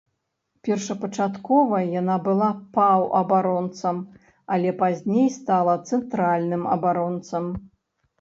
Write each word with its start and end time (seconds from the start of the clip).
Першапачаткова 0.67 1.81
яна 2.01 2.15
была 2.27 2.47
паўабаронцам, 2.77 3.99
але 4.55 4.73
пазней 4.79 5.29
стала 5.37 5.75
цэнтральным 5.91 6.63
абаронцам. 6.79 7.45